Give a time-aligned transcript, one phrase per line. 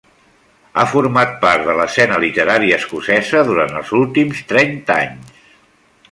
[0.77, 5.45] Ha format part de l’escena literària escocesa durant els últims trenta anys.